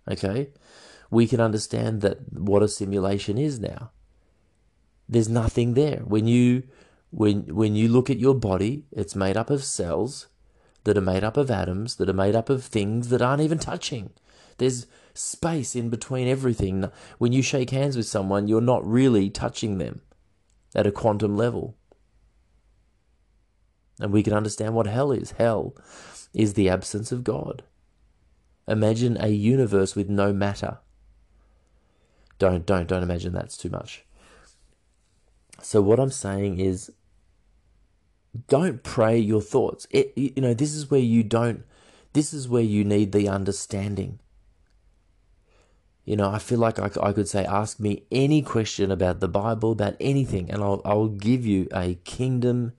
Okay? 0.08 0.50
We 1.10 1.26
can 1.26 1.40
understand 1.40 2.02
that 2.02 2.32
what 2.32 2.62
a 2.62 2.68
simulation 2.68 3.36
is 3.36 3.58
now. 3.58 3.90
There's 5.08 5.28
nothing 5.28 5.74
there. 5.74 5.98
When 6.04 6.26
you 6.26 6.64
when 7.10 7.54
when 7.54 7.74
you 7.74 7.88
look 7.88 8.10
at 8.10 8.18
your 8.18 8.34
body, 8.34 8.84
it's 8.90 9.14
made 9.14 9.36
up 9.36 9.50
of 9.50 9.64
cells 9.64 10.26
that 10.84 10.98
are 10.98 11.02
made 11.02 11.24
up 11.24 11.36
of 11.36 11.50
atoms, 11.50 11.96
that 11.96 12.08
are 12.08 12.14
made 12.14 12.34
up 12.34 12.50
of 12.50 12.64
things 12.64 13.08
that 13.08 13.22
aren't 13.22 13.42
even 13.42 13.58
touching. 13.58 14.10
There's 14.58 14.86
space 15.14 15.74
in 15.74 15.88
between 15.88 16.28
everything. 16.28 16.90
When 17.18 17.32
you 17.32 17.42
shake 17.42 17.70
hands 17.70 17.96
with 17.96 18.06
someone, 18.06 18.48
you're 18.48 18.60
not 18.60 18.86
really 18.86 19.30
touching 19.30 19.78
them 19.78 20.02
at 20.74 20.86
a 20.86 20.92
quantum 20.92 21.36
level. 21.36 21.76
And 24.00 24.12
we 24.12 24.22
can 24.22 24.32
understand 24.32 24.74
what 24.74 24.86
hell 24.86 25.12
is. 25.12 25.32
Hell 25.32 25.74
is 26.32 26.54
the 26.54 26.68
absence 26.68 27.12
of 27.12 27.24
God. 27.24 27.62
Imagine 28.66 29.16
a 29.20 29.28
universe 29.28 29.94
with 29.94 30.08
no 30.08 30.32
matter. 30.32 30.78
Don't 32.38 32.66
don't 32.66 32.88
don't 32.88 33.02
imagine 33.02 33.32
that's 33.32 33.56
too 33.56 33.70
much. 33.70 34.04
So 35.64 35.80
what 35.80 35.98
I'm 35.98 36.10
saying 36.10 36.60
is 36.60 36.92
don't 38.48 38.82
pray 38.82 39.18
your 39.18 39.40
thoughts. 39.40 39.86
It, 39.90 40.12
you 40.16 40.32
know, 40.36 40.54
this 40.54 40.74
is 40.74 40.90
where 40.90 41.00
you 41.00 41.22
don't 41.22 41.64
this 42.12 42.32
is 42.32 42.48
where 42.48 42.62
you 42.62 42.84
need 42.84 43.12
the 43.12 43.28
understanding. 43.28 44.20
You 46.04 46.16
know, 46.16 46.30
I 46.30 46.38
feel 46.38 46.58
like 46.58 46.78
I, 46.78 46.90
I 47.02 47.12
could 47.12 47.28
say, 47.28 47.44
ask 47.44 47.80
me 47.80 48.04
any 48.12 48.40
question 48.40 48.92
about 48.92 49.20
the 49.20 49.28
Bible, 49.28 49.72
about 49.72 49.96
anything, 49.98 50.50
and 50.50 50.62
I'll, 50.62 50.80
I'll 50.84 51.08
give 51.08 51.44
you 51.44 51.66
a 51.72 51.94
kingdom 52.04 52.74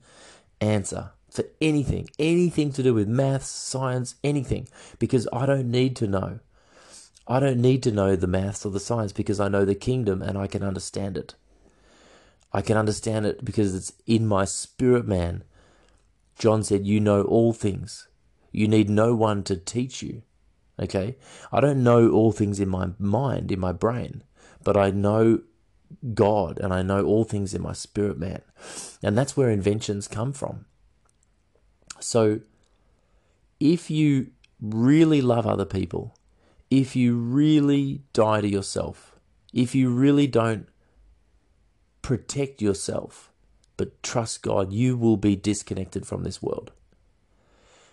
answer 0.60 1.10
for 1.28 1.44
anything, 1.60 2.08
anything 2.18 2.72
to 2.72 2.82
do 2.82 2.94
with 2.94 3.08
maths, 3.08 3.48
science, 3.48 4.14
anything, 4.24 4.68
because 4.98 5.28
I 5.32 5.44
don't 5.44 5.70
need 5.70 5.96
to 5.96 6.06
know. 6.06 6.38
I 7.28 7.40
don't 7.40 7.60
need 7.60 7.82
to 7.82 7.92
know 7.92 8.16
the 8.16 8.28
maths 8.28 8.64
or 8.64 8.70
the 8.70 8.80
science 8.80 9.12
because 9.12 9.40
I 9.40 9.48
know 9.48 9.64
the 9.64 9.74
kingdom 9.74 10.22
and 10.22 10.38
I 10.38 10.46
can 10.46 10.62
understand 10.62 11.18
it. 11.18 11.34
I 12.56 12.62
can 12.62 12.78
understand 12.78 13.26
it 13.26 13.44
because 13.44 13.74
it's 13.74 13.92
in 14.06 14.26
my 14.26 14.46
spirit 14.46 15.06
man. 15.06 15.44
John 16.38 16.62
said, 16.62 16.86
You 16.86 17.00
know 17.00 17.20
all 17.24 17.52
things. 17.52 18.08
You 18.50 18.66
need 18.66 18.88
no 18.88 19.14
one 19.14 19.42
to 19.42 19.56
teach 19.56 20.02
you. 20.02 20.22
Okay? 20.80 21.16
I 21.52 21.60
don't 21.60 21.84
know 21.84 22.10
all 22.10 22.32
things 22.32 22.58
in 22.58 22.70
my 22.70 22.92
mind, 22.98 23.52
in 23.52 23.60
my 23.60 23.72
brain, 23.72 24.24
but 24.64 24.74
I 24.74 24.90
know 24.90 25.40
God 26.14 26.58
and 26.58 26.72
I 26.72 26.80
know 26.80 27.04
all 27.04 27.24
things 27.24 27.52
in 27.52 27.60
my 27.60 27.74
spirit 27.74 28.18
man. 28.18 28.40
And 29.02 29.18
that's 29.18 29.36
where 29.36 29.50
inventions 29.50 30.08
come 30.08 30.32
from. 30.32 30.64
So 32.00 32.40
if 33.60 33.90
you 33.90 34.28
really 34.62 35.20
love 35.20 35.46
other 35.46 35.66
people, 35.66 36.16
if 36.70 36.96
you 36.96 37.18
really 37.18 38.00
die 38.14 38.40
to 38.40 38.48
yourself, 38.48 39.14
if 39.52 39.74
you 39.74 39.90
really 39.90 40.26
don't 40.26 40.68
protect 42.06 42.62
yourself, 42.62 43.32
but 43.76 44.00
trust 44.00 44.40
God, 44.40 44.72
you 44.72 44.96
will 44.96 45.16
be 45.16 45.34
disconnected 45.34 46.06
from 46.06 46.22
this 46.22 46.40
world. 46.40 46.70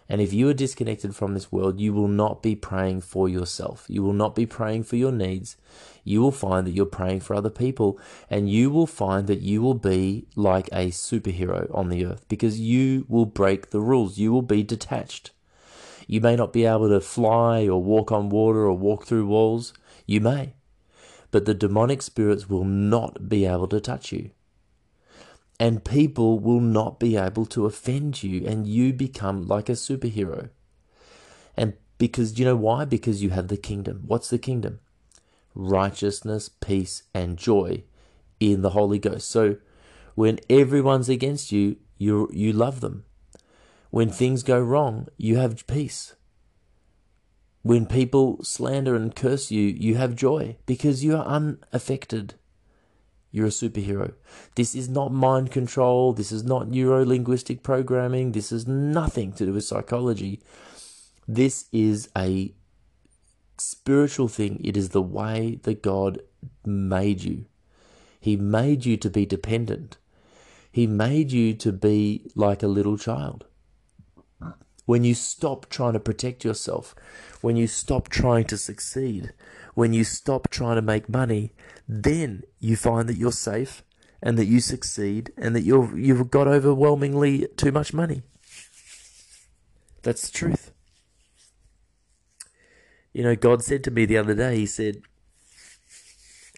And 0.08 0.22
if 0.22 0.32
you 0.32 0.48
are 0.50 0.54
disconnected 0.54 1.16
from 1.16 1.34
this 1.34 1.52
world, 1.52 1.80
you 1.80 1.94
will 1.94 2.08
not 2.08 2.44
be 2.44 2.56
praying 2.56 3.02
for 3.02 3.28
yourself. 3.28 3.88
You 3.88 4.04
will 4.04 4.14
not 4.14 4.36
be 4.36 4.46
praying 4.46 4.84
for 4.84 4.98
your 4.98 5.12
needs. 5.12 5.58
You 6.04 6.22
will 6.22 6.32
find 6.32 6.68
that 6.68 6.74
you're 6.74 6.86
praying 6.86 7.22
for 7.22 7.36
other 7.36 7.50
people, 7.50 8.00
and 8.30 8.48
you 8.48 8.70
will 8.70 8.86
find 8.86 9.26
that 9.26 9.42
you 9.42 9.64
will 9.64 9.74
be 9.74 10.28
like 10.36 10.68
a 10.68 10.92
superhero 10.92 11.76
on 11.76 11.90
the 11.90 12.06
earth 12.06 12.24
because 12.28 12.60
you 12.60 13.08
will 13.10 13.26
break 13.26 13.72
the 13.72 13.82
rules. 13.82 14.20
You 14.20 14.32
will 14.32 14.44
be 14.44 14.62
detached. 14.62 15.32
You 16.06 16.22
may 16.22 16.36
not 16.36 16.54
be 16.54 16.66
able 16.66 16.90
to 16.90 17.02
fly 17.02 17.68
or 17.68 17.82
walk 17.82 18.12
on 18.12 18.30
water 18.30 18.60
or 18.60 18.74
walk 18.74 19.08
through 19.08 19.26
walls. 19.26 19.74
You 20.06 20.22
may. 20.22 20.54
But 21.34 21.44
the 21.44 21.54
demonic 21.54 22.02
spirits 22.02 22.48
will 22.48 22.64
not 22.64 23.28
be 23.28 23.46
able 23.46 23.68
to 23.68 23.82
touch 23.82 24.14
you 24.14 24.32
and 25.60 25.86
people 25.86 26.40
will 26.40 26.60
not 26.60 27.00
be 27.00 27.16
able 27.16 27.46
to 27.46 27.66
offend 27.66 28.24
you, 28.24 28.46
and 28.46 28.68
you 28.68 28.92
become 28.92 29.48
like 29.48 29.70
a 29.70 29.74
superhero. 29.74 30.50
And 31.56 31.74
because 31.98 32.38
you 32.40 32.46
know 32.46 32.56
why? 32.56 32.86
Because 32.86 33.22
you 33.22 33.30
have 33.30 33.48
the 33.48 33.58
kingdom. 33.58 34.04
What's 34.06 34.30
the 34.30 34.40
kingdom? 34.40 34.80
Righteousness, 35.56 36.50
peace, 36.50 37.04
and 37.14 37.38
joy 37.38 37.84
in 38.40 38.62
the 38.62 38.72
Holy 38.72 39.00
Ghost. 39.00 39.30
So 39.30 39.58
when 40.16 40.40
everyone's 40.50 41.08
against 41.10 41.52
you, 41.52 41.78
you 41.98 42.30
you 42.34 42.52
love 42.52 42.82
them. 42.82 43.06
When 43.92 44.10
things 44.10 44.42
go 44.42 44.60
wrong, 44.60 45.08
you 45.18 45.38
have 45.38 45.66
peace. 45.68 46.16
When 47.64 47.86
people 47.86 48.44
slander 48.44 48.96
and 48.96 49.16
curse 49.16 49.50
you, 49.50 49.62
you 49.62 49.96
have 49.96 50.16
joy 50.16 50.58
because 50.66 51.04
you 51.04 51.18
are 51.18 51.26
unaffected 51.26 52.36
you're 53.34 53.48
a 53.48 53.50
superhero. 53.50 54.14
This 54.56 54.76
is 54.76 54.88
not 54.88 55.12
mind 55.12 55.52
control. 55.52 56.14
This 56.14 56.32
is 56.32 56.44
not 56.44 56.70
neuro 56.70 57.04
linguistic 57.04 57.64
programming. 57.64 58.32
This 58.32 58.52
is 58.52 58.68
nothing 58.68 59.34
to 59.34 59.48
do 59.48 59.54
with 59.54 59.66
psychology. 59.66 60.40
This 61.28 61.66
is 61.72 62.10
a 62.16 62.54
spiritual 63.58 64.28
thing. 64.28 64.62
It 64.64 64.78
is 64.78 64.90
the 64.90 65.02
way 65.02 65.60
that 65.64 65.82
God 65.82 66.22
made 66.64 67.24
you. 67.24 67.46
He 68.20 68.38
made 68.38 68.86
you 68.86 68.98
to 68.98 69.10
be 69.10 69.26
dependent. 69.26 69.98
He 70.72 70.86
made 70.86 71.32
you 71.32 71.56
to 71.56 71.72
be 71.72 72.30
like 72.36 72.62
a 72.62 72.68
little 72.68 73.00
child. 73.00 73.46
When 74.86 75.04
you 75.04 75.14
stop 75.14 75.70
trying 75.70 75.94
to 75.94 76.00
protect 76.00 76.44
yourself, 76.44 76.94
when 77.42 77.56
you 77.56 77.68
stop 77.68 78.10
trying 78.10 78.46
to 78.46 78.58
succeed, 78.58 79.34
when 79.76 79.94
you 79.94 80.04
stop 80.04 80.50
trying 80.50 80.76
to 80.76 80.82
make 80.82 81.08
money, 81.08 81.54
then 81.88 82.44
you 82.60 82.76
find 82.76 83.08
that 83.08 83.18
you're 83.18 83.32
safe 83.32 83.84
and 84.22 84.38
that 84.38 84.46
you 84.46 84.60
succeed 84.60 85.32
and 85.38 85.56
that 85.56 85.64
you've 85.64 85.98
you've 85.98 86.30
got 86.30 86.48
overwhelmingly 86.48 87.48
too 87.56 87.72
much 87.72 87.94
money. 87.94 88.24
That's 90.02 90.30
the 90.30 90.38
truth. 90.38 90.72
You 93.14 93.24
know, 93.24 93.36
God 93.36 93.64
said 93.64 93.84
to 93.86 93.92
me 93.92 94.06
the 94.06 94.18
other 94.18 94.34
day, 94.34 94.58
He 94.58 94.66
said, 94.66 95.02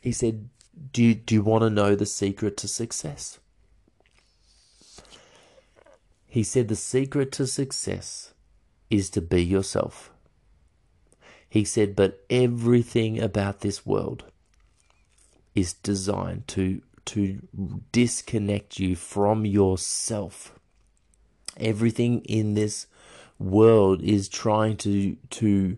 He 0.02 0.12
said, 0.12 0.50
Do 0.92 1.04
you, 1.04 1.16
do 1.16 1.36
you 1.36 1.44
want 1.44 1.64
to 1.64 1.70
know 1.70 1.96
the 1.96 2.06
secret 2.06 2.58
to 2.58 2.68
success? 2.68 3.40
He 6.36 6.44
said, 6.44 6.68
The 6.68 6.76
secret 6.76 7.32
to 7.32 7.48
success 7.48 8.34
is 8.90 9.10
to 9.12 9.22
be 9.22 9.42
yourself. 9.42 10.12
He 11.48 11.64
said, 11.64 11.96
But 11.96 12.26
everything 12.30 13.22
about 13.22 13.62
this 13.62 13.86
world 13.86 14.26
is 15.56 15.72
designed 15.72 16.50
to, 16.50 16.82
to 17.06 17.40
disconnect 17.94 18.80
you 18.80 18.98
from 18.98 19.46
yourself. 19.46 20.60
Everything 21.56 22.20
in 22.26 22.54
this 22.54 22.88
world 23.40 24.02
is 24.02 24.28
trying 24.28 24.76
to, 24.76 25.16
to, 25.40 25.78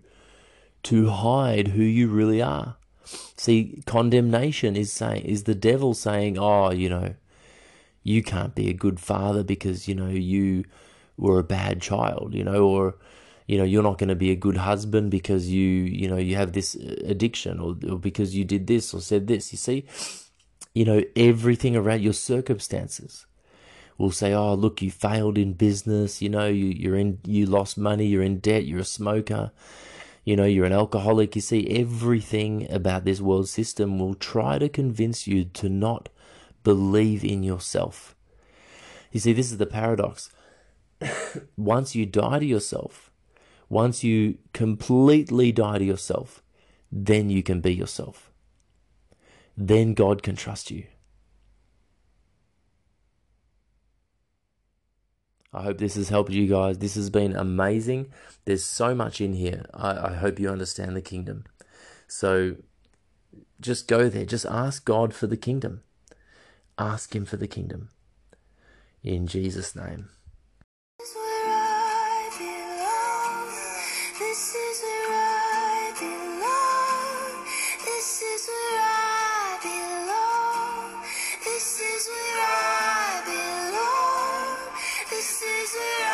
to 0.81 1.09
hide 1.09 1.67
who 1.67 1.83
you 1.83 2.07
really 2.07 2.41
are. 2.41 2.77
See, 3.03 3.83
condemnation 3.85 4.75
is 4.75 4.91
saying 4.91 5.23
is 5.23 5.43
the 5.43 5.53
devil 5.53 5.93
saying, 5.93 6.39
"Oh, 6.39 6.71
you 6.71 6.89
know, 6.89 7.13
you 8.07 8.23
can't 8.23 8.55
be 8.55 8.69
a 8.69 8.73
good 8.73 8.99
father 9.01 9.43
because 9.43 9.87
you 9.87 9.93
know 9.93 10.07
you 10.07 10.63
were 11.17 11.39
a 11.39 11.43
bad 11.43 11.81
child, 11.81 12.33
you 12.33 12.43
know, 12.43 12.65
or 12.65 12.95
you 13.47 13.57
know 13.57 13.65
you're 13.65 13.83
not 13.83 13.97
going 13.97 14.07
to 14.09 14.15
be 14.15 14.31
a 14.31 14.35
good 14.35 14.57
husband 14.57 15.11
because 15.11 15.49
you 15.49 15.67
you 15.67 16.07
know 16.07 16.15
you 16.17 16.35
have 16.35 16.53
this 16.53 16.75
uh, 16.75 16.95
addiction 17.05 17.59
or, 17.59 17.75
or 17.89 17.99
because 17.99 18.33
you 18.33 18.45
did 18.45 18.67
this 18.67 18.93
or 18.93 19.01
said 19.01 19.27
this. 19.27 19.51
You 19.51 19.57
see, 19.57 19.85
you 20.73 20.85
know 20.85 21.03
everything 21.17 21.75
around 21.75 22.01
your 22.01 22.13
circumstances 22.13 23.25
will 23.97 24.11
say, 24.11 24.33
"Oh, 24.33 24.53
look, 24.53 24.81
you 24.81 24.89
failed 24.89 25.37
in 25.37 25.51
business. 25.53 26.21
You 26.21 26.29
know, 26.29 26.47
you 26.47 26.67
you're 26.67 26.95
in 26.95 27.19
you 27.25 27.45
lost 27.45 27.77
money. 27.77 28.05
You're 28.07 28.23
in 28.23 28.39
debt. 28.39 28.65
You're 28.65 28.79
a 28.79 28.85
smoker." 28.85 29.51
You 30.23 30.35
know, 30.35 30.43
you're 30.43 30.65
an 30.65 30.73
alcoholic. 30.73 31.35
You 31.35 31.41
see, 31.41 31.67
everything 31.69 32.69
about 32.69 33.05
this 33.05 33.21
world 33.21 33.47
system 33.47 33.97
will 33.97 34.13
try 34.13 34.59
to 34.59 34.67
convince 34.67 35.25
you 35.25 35.45
to 35.45 35.69
not 35.69 36.09
believe 36.67 37.23
in 37.23 37.43
yourself. 37.43 38.13
You 39.13 39.21
see, 39.21 39.31
this 39.31 39.53
is 39.53 39.57
the 39.57 39.65
paradox. 39.65 40.29
once 41.55 41.95
you 41.95 42.05
die 42.05 42.39
to 42.39 42.45
yourself, 42.45 43.09
once 43.69 44.03
you 44.03 44.39
completely 44.51 45.53
die 45.53 45.77
to 45.77 45.85
yourself, 45.85 46.43
then 46.91 47.29
you 47.29 47.41
can 47.41 47.61
be 47.61 47.73
yourself. 47.73 48.33
Then 49.55 49.93
God 49.93 50.21
can 50.21 50.35
trust 50.35 50.69
you. 50.69 50.83
I 55.53 55.63
hope 55.63 55.77
this 55.77 55.95
has 55.95 56.09
helped 56.09 56.31
you 56.31 56.47
guys. 56.47 56.79
This 56.79 56.95
has 56.95 57.09
been 57.09 57.33
amazing. 57.33 58.11
There's 58.43 58.65
so 58.65 58.93
much 58.93 59.21
in 59.21 59.31
here. 59.31 59.65
I, 59.73 60.09
I 60.09 60.13
hope 60.15 60.37
you 60.37 60.49
understand 60.49 60.97
the 60.97 61.01
kingdom. 61.01 61.45
So 62.09 62.57
just 63.61 63.87
go 63.87 64.09
there. 64.09 64.25
Just 64.25 64.45
ask 64.45 64.83
God 64.83 65.13
for 65.13 65.27
the 65.27 65.37
kingdom. 65.37 65.83
Ask 66.77 67.15
Him 67.15 67.25
for 67.25 67.37
the 67.37 67.47
kingdom. 67.47 67.89
In 69.03 69.27
Jesus' 69.27 69.75
name. 69.75 70.09